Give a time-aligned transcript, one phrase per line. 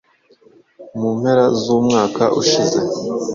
[0.99, 2.79] mu mpera z’umwaka ushize